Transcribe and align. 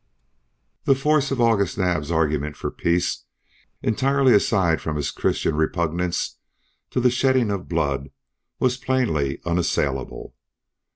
The 0.85 0.95
force 0.95 1.29
of 1.29 1.39
August 1.39 1.77
Naab's 1.77 2.09
argument 2.09 2.57
for 2.57 2.71
peace, 2.71 3.25
entirely 3.83 4.33
aside 4.33 4.81
from 4.81 4.95
his 4.95 5.11
Christian 5.11 5.53
repugnance 5.53 6.37
to 6.89 6.99
the 6.99 7.11
shedding 7.11 7.51
of 7.51 7.67
blood, 7.69 8.09
was 8.57 8.77
plainly 8.77 9.39
unassailable. 9.45 10.33